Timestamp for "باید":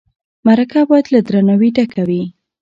0.89-1.05